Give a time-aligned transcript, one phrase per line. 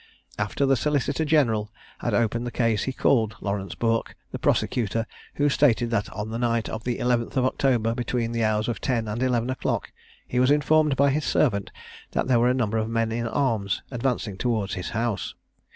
[0.39, 1.69] After the solicitor general
[1.99, 6.39] had opened the case, he called Laurence Bourke, the prosecutor, who stated that on the
[6.39, 9.91] night of the 11th of October, between the hours of ten and eleven o'clock,
[10.27, 11.71] he was informed by his servant
[12.13, 15.35] that there were a number of men in arms advancing towards his house.